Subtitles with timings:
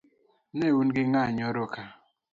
[0.57, 1.83] Neun gi ng'a nyoro ka